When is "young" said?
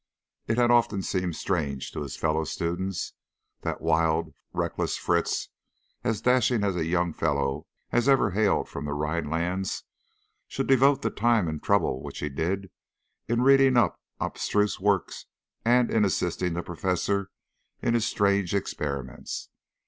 6.81-7.13